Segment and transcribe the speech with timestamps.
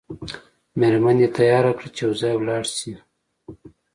[0.79, 2.93] میرمن دې تیاره کړه چې یو ځای ولاړ شئ.